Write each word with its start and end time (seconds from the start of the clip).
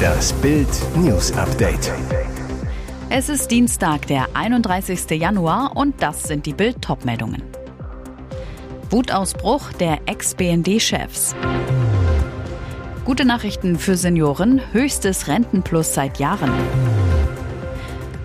Das 0.00 0.32
Bild 0.34 0.68
News 0.96 1.32
Update. 1.32 1.92
Es 3.08 3.28
ist 3.28 3.50
Dienstag, 3.50 4.06
der 4.06 4.28
31. 4.34 5.10
Januar 5.10 5.76
und 5.76 6.02
das 6.02 6.22
sind 6.24 6.46
die 6.46 6.52
Bild 6.52 6.76
meldungen 7.04 7.42
Wutausbruch 8.90 9.72
der 9.74 9.98
Ex-BND-Chefs. 10.06 11.34
Gute 13.04 13.24
Nachrichten 13.24 13.78
für 13.78 13.96
Senioren, 13.96 14.60
höchstes 14.72 15.28
Rentenplus 15.28 15.94
seit 15.94 16.18
Jahren. 16.18 16.52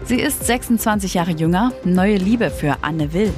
Sie 0.06 0.20
ist 0.20 0.46
26 0.46 1.16
Jahre 1.16 1.32
jünger, 1.32 1.72
neue 1.84 2.18
Liebe 2.18 2.50
für 2.50 2.78
Anne 2.82 3.14
Will. 3.14 3.34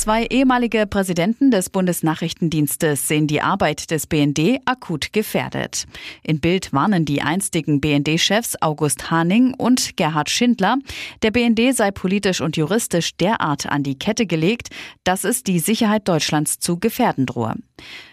Zwei 0.00 0.24
ehemalige 0.24 0.86
Präsidenten 0.86 1.50
des 1.50 1.68
Bundesnachrichtendienstes 1.68 3.06
sehen 3.06 3.26
die 3.26 3.42
Arbeit 3.42 3.90
des 3.90 4.06
BND 4.06 4.58
akut 4.64 5.12
gefährdet. 5.12 5.84
In 6.22 6.40
Bild 6.40 6.72
warnen 6.72 7.04
die 7.04 7.20
einstigen 7.20 7.82
BND-Chefs 7.82 8.62
August 8.62 9.10
Haning 9.10 9.52
und 9.52 9.98
Gerhard 9.98 10.30
Schindler, 10.30 10.78
der 11.20 11.32
BND 11.32 11.76
sei 11.76 11.90
politisch 11.90 12.40
und 12.40 12.56
juristisch 12.56 13.14
derart 13.18 13.66
an 13.66 13.82
die 13.82 13.98
Kette 13.98 14.24
gelegt, 14.24 14.70
dass 15.04 15.24
es 15.24 15.42
die 15.42 15.58
Sicherheit 15.58 16.08
Deutschlands 16.08 16.58
zu 16.60 16.78
gefährden 16.78 17.26
drohe. 17.26 17.56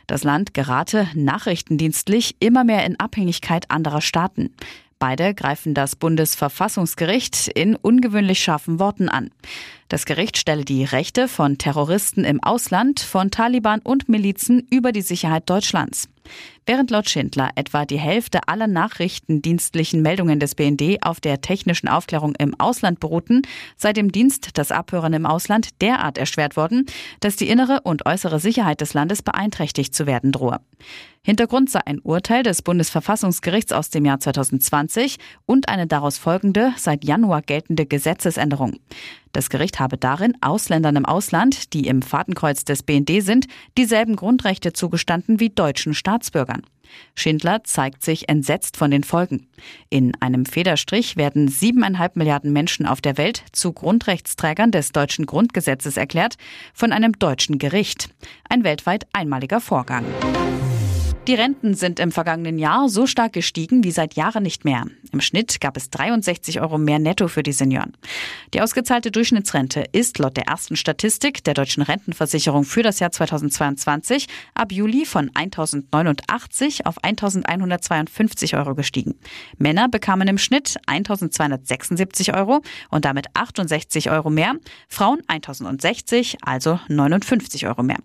Das 0.07 0.25
Land 0.25 0.53
gerate 0.53 1.07
nachrichtendienstlich 1.13 2.35
immer 2.41 2.65
mehr 2.65 2.85
in 2.85 2.99
Abhängigkeit 2.99 3.71
anderer 3.71 4.01
Staaten. 4.01 4.53
Beide 4.99 5.33
greifen 5.35 5.73
das 5.73 5.95
Bundesverfassungsgericht 5.95 7.47
in 7.47 7.75
ungewöhnlich 7.75 8.39
scharfen 8.39 8.79
Worten 8.79 9.09
an. 9.09 9.29
Das 9.89 10.05
Gericht 10.05 10.37
stelle 10.37 10.65
die 10.65 10.83
Rechte 10.83 11.29
von 11.29 11.57
Terroristen 11.57 12.25
im 12.25 12.43
Ausland, 12.43 12.99
von 12.99 13.31
Taliban 13.31 13.79
und 13.79 14.09
Milizen 14.09 14.67
über 14.69 14.91
die 14.91 15.01
Sicherheit 15.01 15.49
Deutschlands. 15.49 16.09
Während 16.65 16.91
laut 16.91 17.09
Schindler 17.09 17.51
etwa 17.55 17.85
die 17.85 17.99
Hälfte 17.99 18.49
aller 18.49 18.67
nachrichtendienstlichen 18.67 20.01
Meldungen 20.01 20.41
des 20.41 20.55
BND 20.55 20.97
auf 21.01 21.21
der 21.21 21.39
technischen 21.39 21.87
Aufklärung 21.87 22.35
im 22.35 22.59
Ausland 22.59 22.99
beruhten, 22.99 23.43
sei 23.77 23.93
dem 23.93 24.11
Dienst 24.11 24.57
das 24.57 24.73
Abhören 24.73 25.13
im 25.13 25.25
Ausland 25.25 25.81
derart 25.81 26.17
erschwert 26.17 26.57
worden, 26.57 26.85
dass 27.21 27.37
die 27.37 27.47
innere 27.47 27.79
und 27.83 28.05
äußere 28.05 28.41
Sicherheit 28.41 28.81
des 28.81 28.93
Landes 28.93 29.21
beeinträchtigt 29.21 29.95
zu 29.95 30.05
werden 30.05 30.33
drohe. 30.33 30.59
Hintergrund 31.23 31.69
sei 31.69 31.81
ein 31.85 31.99
Urteil 31.99 32.43
des 32.43 32.61
Bundesverfassungsgerichts 32.61 33.71
aus 33.71 33.89
dem 33.89 34.05
Jahr 34.05 34.19
2020 34.19 35.17
und 35.45 35.69
eine 35.69 35.87
daraus 35.87 36.17
folgende, 36.17 36.73
seit 36.77 37.03
Januar 37.03 37.41
geltende 37.41 37.85
Gesetzesänderung. 37.85 38.79
Das 39.37 39.51
Gericht 39.51 39.79
habe 39.79 39.99
darin 39.99 40.33
Ausländern 40.41 40.95
im 40.95 41.05
Ausland, 41.05 41.71
die 41.73 41.85
im 41.85 42.01
Fadenkreuz 42.01 42.65
des 42.65 42.81
BND 42.81 43.21
sind, 43.21 43.45
dieselben 43.77 44.15
Grundrechte 44.15 44.73
zugestanden 44.73 45.39
wie 45.39 45.51
deutschen 45.51 45.93
Staatsbürgern. 45.93 46.63
Schindler 47.13 47.63
zeigt 47.63 48.03
sich 48.03 48.29
entsetzt 48.29 48.77
von 48.77 48.89
den 48.89 49.03
Folgen. 49.03 49.47
In 49.91 50.19
einem 50.21 50.47
Federstrich 50.47 51.17
werden 51.17 51.49
siebeneinhalb 51.49 52.15
Milliarden 52.15 52.51
Menschen 52.51 52.87
auf 52.87 52.99
der 52.99 53.19
Welt 53.19 53.43
zu 53.51 53.73
Grundrechtsträgern 53.73 54.71
des 54.71 54.91
deutschen 54.91 55.27
Grundgesetzes 55.27 55.97
erklärt 55.97 56.37
von 56.73 56.91
einem 56.91 57.11
deutschen 57.11 57.59
Gericht. 57.59 58.09
Ein 58.49 58.63
weltweit 58.63 59.05
einmaliger 59.13 59.61
Vorgang. 59.61 60.03
Die 61.27 61.35
Renten 61.35 61.73
sind 61.73 61.99
im 61.99 62.13
vergangenen 62.13 62.57
Jahr 62.57 62.87
so 62.87 63.05
stark 63.05 63.33
gestiegen 63.33 63.83
wie 63.83 63.91
seit 63.91 64.13
Jahren 64.13 64.43
nicht 64.43 64.63
mehr. 64.63 64.85
Im 65.11 65.19
Schnitt 65.19 65.59
gab 65.59 65.75
es 65.75 65.89
63 65.89 66.61
Euro 66.61 66.77
mehr 66.77 66.99
netto 66.99 67.27
für 67.27 67.43
die 67.43 67.51
Senioren. 67.51 67.91
Die 68.53 68.61
ausgezahlte 68.61 69.11
Durchschnittsrente 69.11 69.83
ist 69.91 70.19
laut 70.19 70.37
der 70.37 70.47
ersten 70.47 70.77
Statistik 70.77 71.43
der 71.43 71.53
deutschen 71.53 71.83
Rentenversicherung 71.83 72.63
für 72.63 72.81
das 72.81 72.99
Jahr 72.99 73.11
2022 73.11 74.27
ab 74.53 74.71
Juli 74.71 75.05
von 75.05 75.29
1089 75.33 76.85
auf 76.85 77.03
1152 77.03 78.55
Euro 78.55 78.73
gestiegen. 78.73 79.15
Männer 79.57 79.89
bekamen 79.89 80.29
im 80.29 80.37
Schnitt 80.37 80.77
1276 80.85 82.33
Euro 82.35 82.61
und 82.89 83.03
damit 83.03 83.27
68 83.33 84.11
Euro 84.11 84.29
mehr, 84.29 84.53
Frauen 84.87 85.19
1060, 85.27 86.37
also 86.41 86.79
59 86.87 87.67
Euro 87.67 87.83
mehr. 87.83 87.97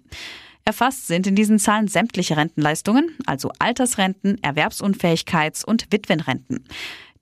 Erfasst 0.64 1.08
sind 1.08 1.26
in 1.26 1.34
diesen 1.34 1.58
Zahlen 1.58 1.88
sämtliche 1.88 2.36
Rentenleistungen, 2.36 3.16
also 3.26 3.50
Altersrenten, 3.58 4.40
Erwerbsunfähigkeits- 4.42 5.64
und 5.64 5.90
Witwenrenten. 5.90 6.64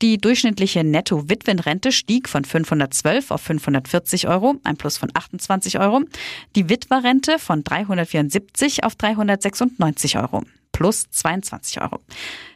Die 0.03 0.17
durchschnittliche 0.17 0.83
Netto-Witwenrente 0.83 1.93
stieg 1.93 2.29
von 2.29 2.45
512 2.45 3.31
auf 3.31 3.43
540 3.43 4.29
Euro, 4.29 4.57
ein 4.65 4.77
Plus 4.77 4.97
von 4.97 5.11
28 5.13 5.79
Euro. 5.79 6.03
Die 6.57 6.71
Witwerrente 6.71 7.39
von 7.39 7.65
374 7.65 8.85
auf 8.85 8.95
396 8.95 10.17
Euro, 10.17 10.43
plus 10.73 11.11
22 11.11 11.83
Euro. 11.83 12.01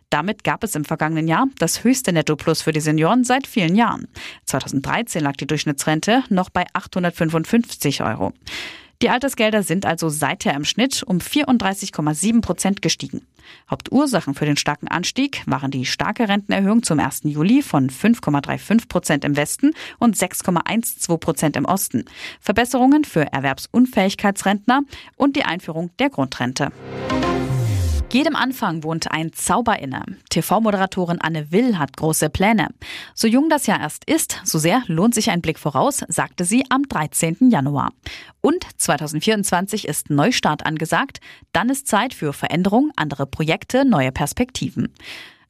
Damit 0.09 0.45
gab 0.45 0.65
es 0.65 0.75
im 0.75 0.85
vergangenen 0.85 1.29
Jahr 1.29 1.47
das 1.59 1.85
höchste 1.85 2.13
Netto-Plus 2.13 2.63
für 2.63 2.73
die 2.73 2.81
Senioren 2.81 3.25
seit 3.25 3.47
vielen 3.47 3.75
Jahren. 3.75 4.07
2013 4.47 5.23
lag 5.23 5.37
die 5.37 5.47
Durchschnittsrente 5.47 6.23
noch 6.31 6.51
bei 6.51 6.65
855 6.73 8.03
Euro. 8.03 8.33
Die 9.05 9.11
Altersgelder 9.11 9.63
sind 9.63 9.85
also 9.85 10.09
seither 10.09 10.55
im 10.55 10.65
Schnitt 10.65 11.03
um 11.03 11.19
34,7 11.19 12.41
Prozent 12.41 12.81
gestiegen. 12.81 13.27
Hauptursachen 13.71 14.33
für 14.33 14.47
den 14.47 14.57
starken 14.57 14.89
Anstieg 14.89 15.43
waren 15.45 15.71
die 15.71 15.85
starke 15.85 16.27
Rentenerhöhung 16.27 16.83
zum 16.83 16.99
1. 16.99 17.25
Juli 17.25 17.61
von 17.61 17.91
5,35 17.91 18.89
Prozent 18.89 19.27
im 19.27 19.37
Westen 19.37 19.73
und 19.99 20.17
6,12 20.17 21.19
Prozent 21.19 21.57
im 21.57 21.67
Osten, 21.67 22.07
Verbesserungen 22.41 23.05
für 23.05 23.31
Erwerbsunfähigkeitsrentner 23.31 24.81
und 25.17 25.37
die 25.37 25.45
Einführung 25.45 25.91
der 25.99 26.09
Grundrente. 26.09 26.73
Jedem 28.15 28.37
Anfang 28.37 28.85
wohnt 28.85 29.11
ein 29.11 29.33
Zauber 29.33 29.81
inne. 29.81 30.05
TV-Moderatorin 30.31 31.21
Anne 31.21 31.51
Will 31.51 31.81
hat 31.81 31.97
große 31.97 32.31
Pläne. 32.31 32.69
So 33.13 33.27
jung 33.27 33.49
das 33.49 33.67
Jahr 33.67 33.81
erst 33.81 34.09
ist, 34.09 34.41
so 34.45 34.57
sehr 34.61 34.85
lohnt 34.87 35.17
sich 35.17 35.31
ein 35.31 35.43
Blick 35.43 35.59
voraus, 35.59 36.05
sagte 36.07 36.45
sie 36.45 36.65
am 36.69 36.85
13. 36.85 37.51
Januar. 37.51 37.91
Und 38.41 38.65
2024 38.77 39.89
ist 39.89 40.11
Neustart 40.11 40.65
angesagt. 40.65 41.19
Dann 41.51 41.69
ist 41.71 41.89
Zeit 41.89 42.15
für 42.15 42.33
Veränderung, 42.33 42.93
andere 42.95 43.27
Projekte, 43.27 43.85
neue 43.85 44.13
Perspektiven. 44.13 44.95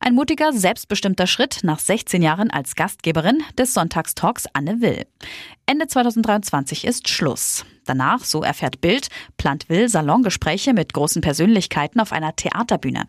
Ein 0.07 0.17
mutiger, 0.17 0.53
selbstbestimmter 0.53 1.27
Schritt 1.27 1.61
nach 1.63 1.79
16 1.79 2.21
Jahren 2.21 2.51
als 2.51 2.75
Gastgeberin 2.75 3.43
des 3.57 3.73
Sonntagstalks 3.73 4.45
Anne 4.53 4.83
Will. 4.83 5.07
Ende 5.65 5.87
2023 5.87 6.85
ist 6.85 7.09
Schluss. 7.09 7.65
Danach, 7.87 8.23
so 8.23 8.43
erfährt 8.43 8.83
Bild, 8.83 9.09
plant 9.39 9.71
Will 9.71 9.89
Salongespräche 9.89 10.75
mit 10.75 10.93
großen 10.93 11.23
Persönlichkeiten 11.23 12.01
auf 12.01 12.13
einer 12.13 12.37
Theaterbühne. 12.37 13.05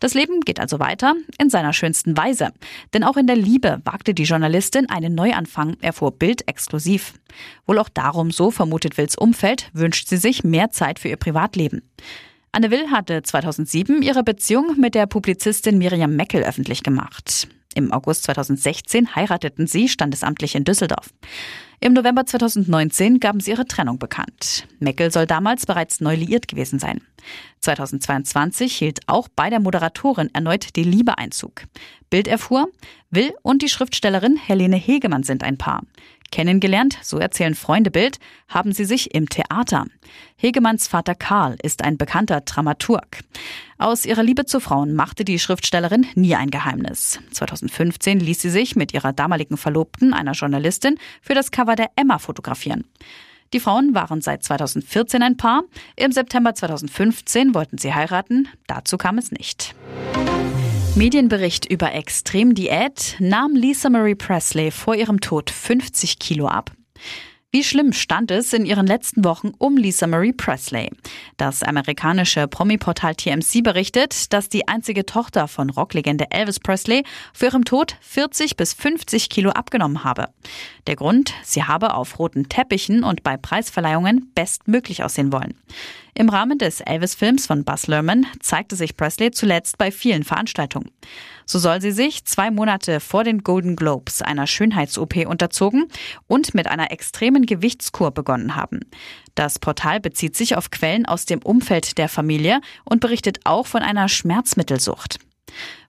Das 0.00 0.14
Leben 0.14 0.40
geht 0.40 0.58
also 0.58 0.80
weiter 0.80 1.14
in 1.38 1.50
seiner 1.50 1.72
schönsten 1.72 2.16
Weise. 2.16 2.50
Denn 2.92 3.04
auch 3.04 3.16
in 3.16 3.28
der 3.28 3.36
Liebe 3.36 3.80
wagte 3.84 4.12
die 4.12 4.24
Journalistin 4.24 4.90
einen 4.90 5.14
Neuanfang, 5.14 5.76
erfuhr 5.82 6.10
Bild 6.10 6.48
exklusiv. 6.48 7.14
Wohl 7.64 7.78
auch 7.78 7.88
darum, 7.88 8.32
so 8.32 8.50
vermutet 8.50 8.98
Wills 8.98 9.16
Umfeld, 9.16 9.70
wünscht 9.72 10.08
sie 10.08 10.16
sich 10.16 10.42
mehr 10.42 10.72
Zeit 10.72 10.98
für 10.98 11.06
ihr 11.06 11.16
Privatleben. 11.16 11.88
Anne 12.54 12.70
Will 12.70 12.92
hatte 12.92 13.20
2007 13.20 14.00
ihre 14.02 14.22
Beziehung 14.22 14.78
mit 14.78 14.94
der 14.94 15.08
Publizistin 15.08 15.76
Miriam 15.76 16.14
Meckel 16.14 16.44
öffentlich 16.44 16.84
gemacht. 16.84 17.48
Im 17.74 17.92
August 17.92 18.22
2016 18.22 19.16
heirateten 19.16 19.66
sie 19.66 19.88
standesamtlich 19.88 20.54
in 20.54 20.62
Düsseldorf. 20.62 21.12
Im 21.80 21.94
November 21.94 22.24
2019 22.24 23.18
gaben 23.18 23.40
sie 23.40 23.50
ihre 23.50 23.66
Trennung 23.66 23.98
bekannt. 23.98 24.68
Meckel 24.78 25.10
soll 25.10 25.26
damals 25.26 25.66
bereits 25.66 26.00
neu 26.00 26.14
liiert 26.14 26.46
gewesen 26.46 26.78
sein. 26.78 27.00
2022 27.58 28.72
hielt 28.72 29.00
auch 29.08 29.26
bei 29.34 29.50
der 29.50 29.58
Moderatorin 29.58 30.30
erneut 30.32 30.76
die 30.76 30.84
Liebe 30.84 31.18
Einzug. 31.18 31.64
Bild 32.08 32.28
erfuhr, 32.28 32.68
Will 33.10 33.34
und 33.42 33.62
die 33.62 33.68
Schriftstellerin 33.68 34.36
Helene 34.36 34.76
Hegemann 34.76 35.24
sind 35.24 35.42
ein 35.42 35.58
Paar. 35.58 35.82
Kennengelernt, 36.34 36.98
so 37.00 37.18
erzählen 37.18 37.54
Freunde 37.54 37.92
Bild, 37.92 38.18
haben 38.48 38.72
sie 38.72 38.84
sich 38.84 39.14
im 39.14 39.28
Theater. 39.28 39.84
Hegemanns 40.34 40.88
Vater 40.88 41.14
Karl 41.14 41.56
ist 41.62 41.84
ein 41.84 41.96
bekannter 41.96 42.40
Dramaturg. 42.40 43.20
Aus 43.78 44.04
ihrer 44.04 44.24
Liebe 44.24 44.44
zu 44.44 44.58
Frauen 44.58 44.96
machte 44.96 45.24
die 45.24 45.38
Schriftstellerin 45.38 46.08
nie 46.16 46.34
ein 46.34 46.50
Geheimnis. 46.50 47.20
2015 47.30 48.18
ließ 48.18 48.42
sie 48.42 48.50
sich 48.50 48.74
mit 48.74 48.92
ihrer 48.92 49.12
damaligen 49.12 49.56
Verlobten, 49.56 50.12
einer 50.12 50.32
Journalistin, 50.32 50.98
für 51.22 51.34
das 51.34 51.52
Cover 51.52 51.76
der 51.76 51.90
Emma 51.94 52.18
fotografieren. 52.18 52.84
Die 53.52 53.60
Frauen 53.60 53.94
waren 53.94 54.20
seit 54.20 54.42
2014 54.42 55.22
ein 55.22 55.36
Paar. 55.36 55.62
Im 55.94 56.10
September 56.10 56.52
2015 56.52 57.54
wollten 57.54 57.78
sie 57.78 57.94
heiraten. 57.94 58.48
Dazu 58.66 58.98
kam 58.98 59.18
es 59.18 59.30
nicht. 59.30 59.76
Medienbericht 60.96 61.68
über 61.68 61.92
Extremdiät 61.92 63.16
nahm 63.18 63.56
Lisa 63.56 63.90
Marie 63.90 64.14
Presley 64.14 64.70
vor 64.70 64.94
ihrem 64.94 65.20
Tod 65.20 65.50
50 65.50 66.20
Kilo 66.20 66.46
ab. 66.46 66.70
Wie 67.50 67.64
schlimm 67.64 67.92
stand 67.92 68.30
es 68.30 68.52
in 68.52 68.64
ihren 68.64 68.86
letzten 68.86 69.24
Wochen 69.24 69.52
um 69.58 69.76
Lisa 69.76 70.06
Marie 70.06 70.32
Presley? 70.32 70.90
Das 71.36 71.64
amerikanische 71.64 72.46
Promi-Portal 72.46 73.16
TMC 73.16 73.64
berichtet, 73.64 74.32
dass 74.32 74.48
die 74.48 74.68
einzige 74.68 75.04
Tochter 75.04 75.48
von 75.48 75.70
Rocklegende 75.70 76.30
Elvis 76.30 76.60
Presley 76.60 77.02
für 77.32 77.46
ihrem 77.46 77.64
Tod 77.64 77.96
40 78.00 78.56
bis 78.56 78.72
50 78.72 79.28
Kilo 79.30 79.50
abgenommen 79.50 80.04
habe. 80.04 80.28
Der 80.86 80.94
Grund, 80.94 81.32
sie 81.42 81.64
habe 81.64 81.94
auf 81.94 82.20
roten 82.20 82.48
Teppichen 82.48 83.02
und 83.02 83.24
bei 83.24 83.36
Preisverleihungen 83.36 84.30
bestmöglich 84.34 85.02
aussehen 85.02 85.32
wollen. 85.32 85.54
Im 86.16 86.28
Rahmen 86.28 86.58
des 86.58 86.80
Elvis-Films 86.80 87.48
von 87.48 87.64
Buzz 87.64 87.88
Lerman 87.88 88.26
zeigte 88.38 88.76
sich 88.76 88.96
Presley 88.96 89.32
zuletzt 89.32 89.78
bei 89.78 89.90
vielen 89.90 90.22
Veranstaltungen. 90.22 90.92
So 91.44 91.58
soll 91.58 91.80
sie 91.80 91.90
sich 91.90 92.24
zwei 92.24 92.52
Monate 92.52 93.00
vor 93.00 93.24
den 93.24 93.42
Golden 93.42 93.74
Globes 93.74 94.22
einer 94.22 94.46
Schönheits-OP 94.46 95.26
unterzogen 95.26 95.86
und 96.28 96.54
mit 96.54 96.68
einer 96.68 96.92
extremen 96.92 97.46
Gewichtskur 97.46 98.12
begonnen 98.12 98.54
haben. 98.54 98.80
Das 99.34 99.58
Portal 99.58 99.98
bezieht 99.98 100.36
sich 100.36 100.56
auf 100.56 100.70
Quellen 100.70 101.04
aus 101.04 101.26
dem 101.26 101.42
Umfeld 101.42 101.98
der 101.98 102.08
Familie 102.08 102.60
und 102.84 103.00
berichtet 103.00 103.40
auch 103.42 103.66
von 103.66 103.82
einer 103.82 104.08
Schmerzmittelsucht. 104.08 105.18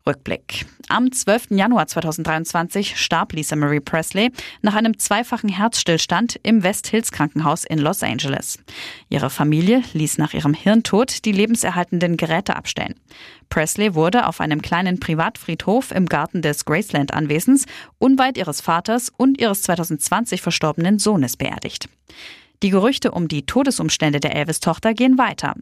Rückblick. 0.08 0.66
Am 0.88 1.12
12. 1.12 1.48
Januar 1.50 1.88
2023 1.88 2.96
starb 2.96 3.34
Lisa 3.34 3.56
Marie 3.56 3.80
Presley 3.80 4.32
nach 4.62 4.76
einem 4.76 5.00
zweifachen 5.00 5.50
Herzstillstand 5.50 6.40
im 6.44 6.62
West 6.62 6.88
Hills 6.88 7.12
Krankenhaus 7.12 7.64
in 7.64 7.80
Los 7.80 8.04
Angeles. 8.04 8.60
Ihre 9.10 9.32
Familie 9.32 9.82
ließ 9.94 10.20
nach 10.20 10.36
ihrem 10.36 10.54
Hirntod 10.54 11.26
die 11.26 11.32
lebenserhaltenden 11.32 12.18
Geräte 12.18 12.56
abstellen. 12.56 12.94
Presley 13.50 13.96
wurde 13.96 14.28
auf 14.28 14.42
einem 14.42 14.62
kleinen 14.62 15.00
Privatfriedhof 15.00 15.92
im 15.92 16.06
Garten 16.06 16.44
des 16.44 16.66
Graceland 16.66 17.14
Anwesens 17.14 17.66
unweit 17.98 18.38
ihres 18.38 18.62
Vaters 18.62 19.12
und 19.16 19.42
ihres 19.42 19.64
2020 19.64 20.42
verstorbenen 20.42 21.00
Sohnes 21.00 21.36
beerdigt. 21.36 21.90
Die 22.64 22.70
Gerüchte 22.70 23.12
um 23.12 23.28
die 23.28 23.46
Todesumstände 23.46 24.20
der 24.20 24.36
Elvis-Tochter 24.36 24.94
gehen 24.94 25.18
weiter. 25.18 25.56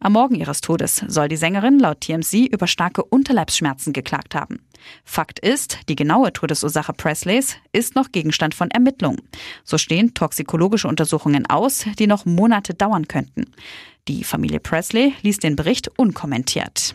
Am 0.00 0.12
Morgen 0.12 0.34
ihres 0.34 0.60
Todes 0.60 1.02
soll 1.08 1.28
die 1.28 1.36
Sängerin 1.36 1.78
laut 1.78 2.02
TMZ 2.02 2.34
über 2.34 2.66
starke 2.66 3.02
Unterleibsschmerzen 3.02 3.92
geklagt 3.92 4.34
haben. 4.34 4.60
Fakt 5.04 5.38
ist, 5.38 5.78
die 5.88 5.96
genaue 5.96 6.32
Todesursache 6.32 6.92
Presleys 6.92 7.56
ist 7.72 7.94
noch 7.94 8.12
Gegenstand 8.12 8.54
von 8.54 8.70
Ermittlungen. 8.70 9.22
So 9.64 9.78
stehen 9.78 10.12
toxikologische 10.12 10.88
Untersuchungen 10.88 11.46
aus, 11.48 11.86
die 11.98 12.06
noch 12.06 12.26
Monate 12.26 12.74
dauern 12.74 13.08
könnten. 13.08 13.46
Die 14.08 14.24
Familie 14.24 14.60
Presley 14.60 15.14
ließ 15.22 15.38
den 15.38 15.56
Bericht 15.56 15.90
unkommentiert. 15.96 16.94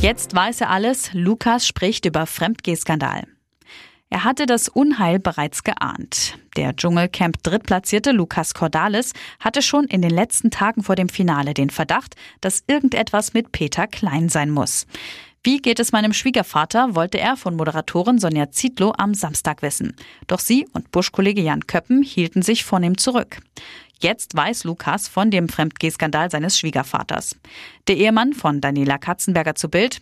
Jetzt 0.00 0.34
weiß 0.34 0.60
er 0.60 0.70
alles, 0.70 1.10
Lukas 1.12 1.66
spricht 1.66 2.06
über 2.06 2.26
Fremdgehskandal. 2.26 3.24
Er 4.12 4.24
hatte 4.24 4.46
das 4.46 4.68
Unheil 4.68 5.20
bereits 5.20 5.62
geahnt. 5.62 6.36
Der 6.56 6.74
Dschungelcamp 6.74 7.44
Drittplatzierte 7.44 8.10
Lukas 8.10 8.54
Cordalis 8.54 9.12
hatte 9.38 9.62
schon 9.62 9.84
in 9.84 10.02
den 10.02 10.10
letzten 10.10 10.50
Tagen 10.50 10.82
vor 10.82 10.96
dem 10.96 11.08
Finale 11.08 11.54
den 11.54 11.70
Verdacht, 11.70 12.16
dass 12.40 12.64
irgendetwas 12.66 13.34
mit 13.34 13.52
Peter 13.52 13.86
Klein 13.86 14.28
sein 14.28 14.50
muss. 14.50 14.88
Wie 15.44 15.58
geht 15.58 15.78
es 15.78 15.92
meinem 15.92 16.12
Schwiegervater, 16.12 16.96
wollte 16.96 17.20
er 17.20 17.36
von 17.36 17.54
Moderatorin 17.54 18.18
Sonja 18.18 18.50
Zietlow 18.50 18.92
am 18.98 19.14
Samstag 19.14 19.62
wissen. 19.62 19.94
Doch 20.26 20.40
sie 20.40 20.66
und 20.72 20.90
Buschkollege 20.90 21.40
Jan 21.40 21.68
Köppen 21.68 22.02
hielten 22.02 22.42
sich 22.42 22.64
vornehm 22.64 22.98
zurück. 22.98 23.38
Jetzt 24.00 24.34
weiß 24.36 24.64
Lukas 24.64 25.06
von 25.06 25.30
dem 25.30 25.48
Fremdgehskandal 25.48 26.32
seines 26.32 26.58
Schwiegervaters. 26.58 27.36
Der 27.86 27.96
Ehemann 27.96 28.32
von 28.32 28.60
Daniela 28.60 28.98
Katzenberger 28.98 29.54
zu 29.54 29.68
Bild. 29.68 30.00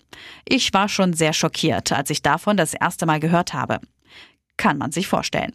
Ich 0.49 0.73
war 0.73 0.89
schon 0.89 1.13
sehr 1.13 1.35
schockiert, 1.35 1.93
als 1.93 2.09
ich 2.09 2.23
davon 2.23 2.57
das 2.57 2.73
erste 2.73 3.05
Mal 3.05 3.21
gehört 3.21 3.53
habe 3.53 3.81
kann 4.59 4.77
man 4.77 4.93
sich 4.93 5.07
vorstellen. 5.07 5.55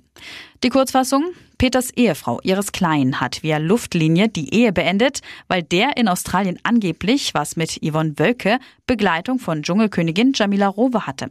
Die 0.64 0.70
Kurzfassung? 0.70 1.24
Peters 1.60 1.92
Ehefrau 1.92 2.40
Iris 2.42 2.72
Klein 2.72 3.22
hat 3.22 3.44
via 3.44 3.58
Luftlinie 3.58 4.28
die 4.28 4.54
Ehe 4.54 4.74
beendet, 4.74 5.22
weil 5.48 5.62
der 5.62 5.96
in 5.98 6.08
Australien 6.08 6.58
angeblich 6.64 7.34
was 7.36 7.56
mit 7.56 7.80
Yvonne 7.84 8.18
Wölke, 8.18 8.58
Begleitung 8.88 9.38
von 9.38 9.62
Dschungelkönigin 9.62 10.34
Jamila 10.34 10.68
Rowe 10.68 11.06
hatte. 11.06 11.30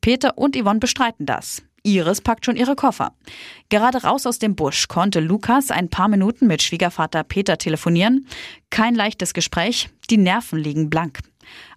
Peter 0.00 0.38
und 0.38 0.56
Yvonne 0.56 0.78
bestreiten 0.78 1.26
das. 1.26 1.62
Iris 1.82 2.20
packt 2.20 2.44
schon 2.44 2.56
ihre 2.56 2.74
Koffer. 2.74 3.12
Gerade 3.68 4.02
raus 4.02 4.26
aus 4.26 4.38
dem 4.38 4.56
Busch 4.56 4.88
konnte 4.88 5.20
Lukas 5.20 5.70
ein 5.70 5.88
paar 5.88 6.08
Minuten 6.08 6.46
mit 6.46 6.62
Schwiegervater 6.62 7.22
Peter 7.22 7.58
telefonieren. 7.58 8.26
Kein 8.70 8.94
leichtes 8.94 9.34
Gespräch, 9.34 9.88
die 10.10 10.16
Nerven 10.16 10.58
liegen 10.58 10.90
blank. 10.90 11.20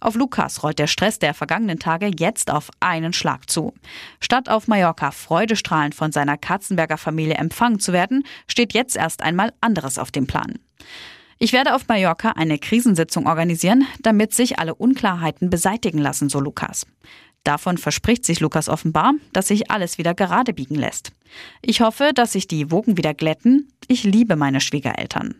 Auf 0.01 0.15
Lukas 0.15 0.63
rollt 0.63 0.79
der 0.79 0.87
Stress 0.87 1.19
der 1.19 1.33
vergangenen 1.33 1.79
Tage 1.79 2.11
jetzt 2.17 2.51
auf 2.51 2.69
einen 2.79 3.13
Schlag 3.13 3.49
zu. 3.49 3.73
Statt 4.19 4.49
auf 4.49 4.67
Mallorca 4.67 5.11
freudestrahlend 5.11 5.95
von 5.95 6.11
seiner 6.11 6.37
Katzenberger 6.37 6.97
Familie 6.97 7.35
empfangen 7.35 7.79
zu 7.79 7.93
werden, 7.93 8.23
steht 8.47 8.73
jetzt 8.73 8.95
erst 8.95 9.21
einmal 9.21 9.53
anderes 9.61 9.97
auf 9.97 10.11
dem 10.11 10.27
Plan. 10.27 10.59
Ich 11.37 11.53
werde 11.53 11.73
auf 11.73 11.87
Mallorca 11.87 12.31
eine 12.31 12.59
Krisensitzung 12.59 13.25
organisieren, 13.25 13.87
damit 14.01 14.33
sich 14.33 14.59
alle 14.59 14.75
Unklarheiten 14.75 15.49
beseitigen 15.49 15.99
lassen, 15.99 16.27
so 16.27 16.41
Lukas. 16.41 16.85
Davon 17.45 17.77
verspricht 17.77 18.25
sich 18.25 18.41
Lukas 18.41 18.67
offenbar, 18.67 19.13
dass 19.31 19.47
sich 19.47 19.71
alles 19.71 19.97
wieder 19.97 20.13
gerade 20.13 20.53
biegen 20.53 20.75
lässt. 20.75 21.11
Ich 21.61 21.79
hoffe, 21.81 22.11
dass 22.13 22.33
sich 22.33 22.47
die 22.47 22.71
Wogen 22.71 22.97
wieder 22.97 23.13
glätten. 23.13 23.71
Ich 23.87 24.03
liebe 24.03 24.35
meine 24.35 24.59
Schwiegereltern. 24.59 25.35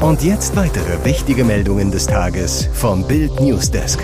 Und 0.00 0.22
jetzt 0.22 0.56
weitere 0.56 1.04
wichtige 1.04 1.44
Meldungen 1.44 1.90
des 1.90 2.06
Tages 2.06 2.70
vom 2.72 3.06
Bild 3.06 3.38
Newsdesk. 3.38 4.02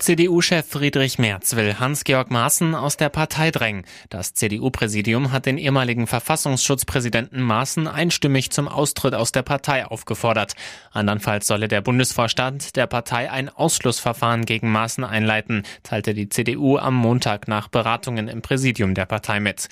CDU-Chef 0.00 0.66
Friedrich 0.66 1.20
Merz 1.20 1.54
will 1.54 1.78
Hans-Georg 1.78 2.32
Maaßen 2.32 2.74
aus 2.74 2.96
der 2.96 3.10
Partei 3.10 3.52
drängen. 3.52 3.84
Das 4.10 4.34
CDU-Präsidium 4.34 5.30
hat 5.30 5.46
den 5.46 5.56
ehemaligen 5.56 6.08
Verfassungsschutzpräsidenten 6.08 7.40
Maaßen 7.40 7.86
einstimmig 7.86 8.50
zum 8.50 8.66
Austritt 8.66 9.14
aus 9.14 9.30
der 9.30 9.42
Partei 9.42 9.86
aufgefordert. 9.86 10.54
Andernfalls 10.90 11.46
solle 11.46 11.68
der 11.68 11.80
Bundesvorstand 11.80 12.74
der 12.74 12.88
Partei 12.88 13.30
ein 13.30 13.48
Ausschlussverfahren 13.48 14.46
gegen 14.46 14.72
Maaßen 14.72 15.04
einleiten, 15.04 15.62
teilte 15.84 16.12
die 16.12 16.28
CDU 16.28 16.76
am 16.76 16.96
Montag 16.96 17.46
nach 17.46 17.68
Beratungen 17.68 18.26
im 18.26 18.42
Präsidium 18.42 18.94
der 18.94 19.06
Partei 19.06 19.38
mit. 19.38 19.68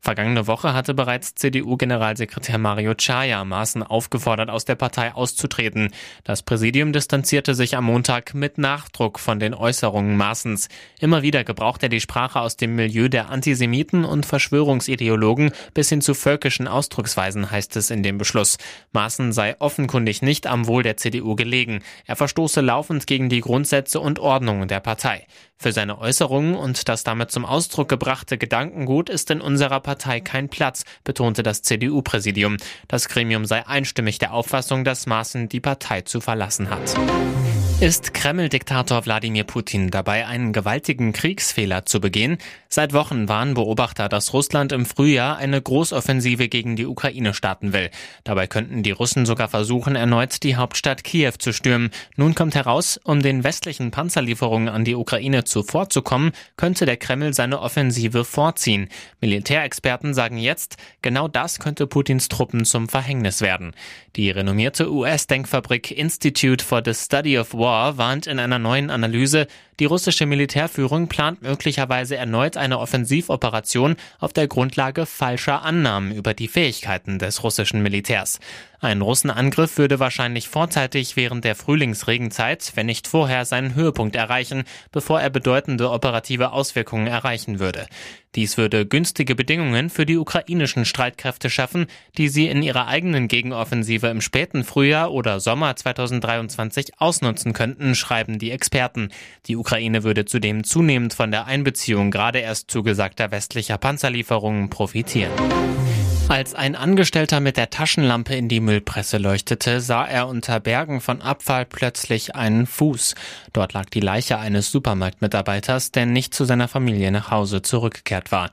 Vergangene 0.00 0.46
Woche 0.46 0.74
hatte 0.74 0.94
bereits 0.94 1.34
CDU-Generalsekretär 1.34 2.56
Mario 2.56 2.94
Chaya 2.94 3.44
Maaßen 3.44 3.82
aufgefordert, 3.82 4.48
aus 4.48 4.64
der 4.64 4.76
Partei 4.76 5.12
auszutreten. 5.12 5.90
Das 6.22 6.42
Präsidium 6.42 6.92
distanzierte 6.92 7.54
sich 7.54 7.76
am 7.76 7.84
Montag 7.84 8.32
mit 8.32 8.58
Nachdruck 8.58 9.18
von 9.18 9.40
den 9.40 9.54
Äußerungen 9.54 10.16
Maaßens. 10.16 10.68
Immer 11.00 11.22
wieder 11.22 11.42
gebraucht 11.42 11.82
er 11.82 11.88
die 11.88 12.00
Sprache 12.00 12.40
aus 12.40 12.56
dem 12.56 12.76
Milieu 12.76 13.08
der 13.08 13.28
Antisemiten 13.30 14.04
und 14.04 14.24
Verschwörungsideologen 14.24 15.50
bis 15.74 15.88
hin 15.88 16.00
zu 16.00 16.14
völkischen 16.14 16.68
Ausdrucksweisen, 16.68 17.50
heißt 17.50 17.76
es 17.76 17.90
in 17.90 18.04
dem 18.04 18.18
Beschluss. 18.18 18.56
Maaßen 18.92 19.32
sei 19.32 19.56
offenkundig 19.58 20.22
nicht 20.22 20.46
am 20.46 20.68
Wohl 20.68 20.84
der 20.84 20.96
CDU 20.96 21.34
gelegen. 21.34 21.82
Er 22.06 22.14
verstoße 22.14 22.60
laufend 22.60 23.08
gegen 23.08 23.28
die 23.28 23.40
Grundsätze 23.40 23.98
und 23.98 24.20
Ordnungen 24.20 24.68
der 24.68 24.80
Partei. 24.80 25.26
Für 25.60 25.72
seine 25.72 25.98
Äußerungen 25.98 26.54
und 26.54 26.88
das 26.88 27.02
damit 27.02 27.32
zum 27.32 27.44
Ausdruck 27.44 27.88
gebrachte 27.88 28.38
Gedankengut 28.38 29.10
ist 29.10 29.28
in 29.32 29.40
unserer 29.40 29.80
Partei 29.88 30.20
kein 30.20 30.50
Platz, 30.50 30.84
betonte 31.02 31.42
das 31.42 31.62
CDU-Präsidium. 31.62 32.58
Das 32.88 33.08
Gremium 33.08 33.46
sei 33.46 33.66
einstimmig 33.66 34.18
der 34.18 34.34
Auffassung, 34.34 34.84
dass 34.84 35.06
Maaßen 35.06 35.48
die 35.48 35.60
Partei 35.60 36.02
zu 36.02 36.20
verlassen 36.20 36.68
hat. 36.68 36.94
Ist 37.80 38.12
Kreml-Diktator 38.12 39.06
Wladimir 39.06 39.44
Putin 39.44 39.92
dabei, 39.92 40.26
einen 40.26 40.52
gewaltigen 40.52 41.12
Kriegsfehler 41.12 41.86
zu 41.86 42.00
begehen? 42.00 42.38
Seit 42.68 42.92
Wochen 42.92 43.28
warnen 43.28 43.54
Beobachter, 43.54 44.08
dass 44.08 44.32
Russland 44.32 44.72
im 44.72 44.84
Frühjahr 44.84 45.36
eine 45.36 45.62
Großoffensive 45.62 46.48
gegen 46.48 46.74
die 46.74 46.86
Ukraine 46.86 47.34
starten 47.34 47.72
will. 47.72 47.90
Dabei 48.24 48.48
könnten 48.48 48.82
die 48.82 48.90
Russen 48.90 49.26
sogar 49.26 49.46
versuchen, 49.46 49.94
erneut 49.94 50.42
die 50.42 50.56
Hauptstadt 50.56 51.04
Kiew 51.04 51.34
zu 51.38 51.52
stürmen. 51.52 51.90
Nun 52.16 52.34
kommt 52.34 52.56
heraus, 52.56 52.98
um 53.04 53.22
den 53.22 53.44
westlichen 53.44 53.92
Panzerlieferungen 53.92 54.68
an 54.68 54.84
die 54.84 54.96
Ukraine 54.96 55.44
zuvorzukommen, 55.44 56.32
könnte 56.56 56.84
der 56.84 56.96
Kreml 56.96 57.32
seine 57.32 57.60
Offensive 57.60 58.24
vorziehen. 58.24 58.88
Militärexperten 59.20 59.77
sagen 60.14 60.38
jetzt, 60.38 60.76
genau 61.02 61.28
das 61.28 61.58
könnte 61.58 61.86
Putins 61.86 62.28
Truppen 62.28 62.64
zum 62.64 62.88
Verhängnis 62.88 63.40
werden. 63.40 63.72
Die 64.16 64.30
renommierte 64.30 64.90
US-Denkfabrik 64.90 65.90
Institute 65.90 66.64
for 66.64 66.82
the 66.84 66.94
Study 66.94 67.38
of 67.38 67.54
War 67.54 67.98
warnt 67.98 68.26
in 68.26 68.38
einer 68.38 68.58
neuen 68.58 68.90
Analyse, 68.90 69.46
die 69.80 69.84
russische 69.84 70.26
Militärführung 70.26 71.06
plant 71.06 71.42
möglicherweise 71.42 72.16
erneut 72.16 72.56
eine 72.56 72.80
Offensivoperation 72.80 73.94
auf 74.18 74.32
der 74.32 74.48
Grundlage 74.48 75.06
falscher 75.06 75.62
Annahmen 75.62 76.10
über 76.10 76.34
die 76.34 76.48
Fähigkeiten 76.48 77.20
des 77.20 77.44
russischen 77.44 77.82
Militärs. 77.82 78.40
Ein 78.80 79.00
Russenangriff 79.02 79.76
würde 79.76 79.98
wahrscheinlich 79.98 80.48
vorzeitig 80.48 81.16
während 81.16 81.44
der 81.44 81.56
Frühlingsregenzeit, 81.56 82.72
wenn 82.76 82.86
nicht 82.86 83.08
vorher, 83.08 83.44
seinen 83.44 83.74
Höhepunkt 83.74 84.14
erreichen, 84.14 84.64
bevor 84.92 85.20
er 85.20 85.30
bedeutende 85.30 85.90
operative 85.90 86.52
Auswirkungen 86.52 87.08
erreichen 87.08 87.58
würde. 87.58 87.86
Dies 88.36 88.56
würde 88.56 88.86
günstige 88.86 89.34
Bedingungen 89.34 89.90
für 89.90 90.06
die 90.06 90.16
ukrainischen 90.16 90.84
Streitkräfte 90.84 91.50
schaffen, 91.50 91.86
die 92.18 92.28
sie 92.28 92.46
in 92.46 92.62
ihrer 92.62 92.86
eigenen 92.86 93.26
Gegenoffensive 93.26 94.06
im 94.06 94.20
späten 94.20 94.62
Frühjahr 94.62 95.10
oder 95.10 95.40
Sommer 95.40 95.74
2023 95.74 97.00
ausnutzen 97.00 97.54
könnten, 97.54 97.96
schreiben 97.96 98.38
die 98.38 98.52
Experten. 98.52 99.08
Die 99.46 99.56
Ukraine 99.56 100.04
würde 100.04 100.24
zudem 100.24 100.62
zunehmend 100.62 101.14
von 101.14 101.32
der 101.32 101.46
Einbeziehung 101.46 102.12
gerade 102.12 102.38
erst 102.38 102.70
zugesagter 102.70 103.32
westlicher 103.32 103.78
Panzerlieferungen 103.78 104.70
profitieren. 104.70 105.32
Als 106.28 106.54
ein 106.54 106.76
Angestellter 106.76 107.40
mit 107.40 107.56
der 107.56 107.70
Taschenlampe 107.70 108.34
in 108.34 108.48
die 108.48 108.60
Müllpresse 108.60 109.16
leuchtete, 109.16 109.80
sah 109.80 110.04
er 110.04 110.28
unter 110.28 110.60
Bergen 110.60 111.00
von 111.00 111.22
Abfall 111.22 111.64
plötzlich 111.64 112.36
einen 112.36 112.66
Fuß. 112.66 113.14
Dort 113.54 113.72
lag 113.72 113.86
die 113.86 114.00
Leiche 114.00 114.38
eines 114.38 114.70
Supermarktmitarbeiters, 114.70 115.90
der 115.90 116.04
nicht 116.04 116.34
zu 116.34 116.44
seiner 116.44 116.68
Familie 116.68 117.10
nach 117.10 117.30
Hause 117.30 117.62
zurückgekehrt 117.62 118.30
war. 118.30 118.50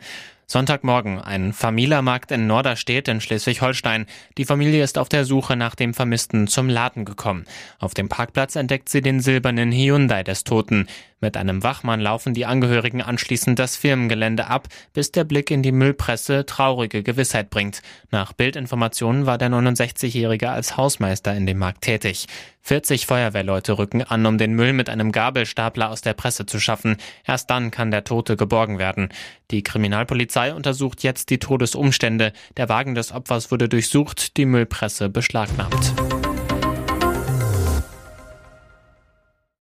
Sonntagmorgen, 0.48 1.20
ein 1.20 1.53
Familiermarkt 1.53 2.32
in 2.32 2.46
Norderstedt 2.46 3.08
in 3.08 3.20
Schleswig-Holstein. 3.20 4.05
Die 4.38 4.46
Familie 4.46 4.84
ist 4.84 4.98
auf 4.98 5.10
der 5.10 5.25
Suche 5.25 5.55
nach 5.55 5.74
dem 5.74 5.94
Vermissten 5.94 6.48
zum 6.48 6.70
Laden 6.70 7.03
gekommen. 7.03 7.46
Auf 7.79 7.94
dem 7.94 8.10
Parkplatz 8.10 8.55
entdeckt 8.55 8.89
sie 8.89 9.01
den 9.01 9.20
silbernen 9.20 9.72
Hyundai 9.72 10.24
des 10.24 10.44
Toten. 10.44 10.88
Mit 11.22 11.38
einem 11.38 11.63
Wachmann 11.63 12.01
laufen 12.01 12.34
die 12.34 12.45
Angehörigen 12.45 13.01
anschließend 13.01 13.57
das 13.57 13.77
Firmengelände 13.77 14.48
ab, 14.48 14.67
bis 14.93 15.12
der 15.12 15.24
Blick 15.24 15.50
in 15.50 15.63
die 15.63 15.72
Müllpresse 15.72 16.45
traurige 16.45 17.03
Gewissheit 17.03 17.50
bringt. 17.50 17.81
Nach 18.12 18.34
Bildinformationen 18.34 19.25
war 19.25 19.38
der 19.38 19.50
69-Jährige 19.50 20.50
als 20.50 20.75
Hausmeister 20.75 21.34
in 21.34 21.45
dem 21.45 21.57
Markt 21.57 21.81
tätig. 21.81 22.27
40 22.62 23.05
Feuerwehrleute 23.05 23.77
rücken 23.77 24.01
an, 24.01 24.25
um 24.25 24.38
den 24.38 24.53
Müll 24.53 24.74
mit 24.74 24.89
einem 24.89 25.12
Gabelstapler 25.12 25.89
aus 25.89 26.01
der 26.01 26.13
Presse 26.13 26.45
zu 26.45 26.60
schaffen. 26.60 26.98
Erst 27.25 27.50
dann 27.50 27.72
kann 27.72 27.91
der 27.91 28.03
Tote 28.03 28.36
geborgen 28.36 28.77
werden. 28.77 29.10
Die 29.51 29.63
Kriminalpolizei 29.63 30.53
untersucht 30.53 31.03
jetzt 31.03 31.29
die 31.29 31.39
Todesumstände. 31.39 32.34
Der 32.57 32.67
Wagen 32.67 32.95
des 32.95 33.12
Opfers 33.12 33.51
wurde 33.51 33.69
durchsucht, 33.69 34.36
die 34.36 34.45
Müllpresse 34.45 35.10
beschlagnahmt. 35.10 35.93